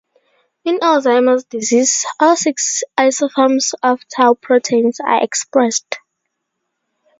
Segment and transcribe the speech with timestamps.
[0.65, 5.97] In Alzheimer's disease, all six isoforms of tau proteins are expressed.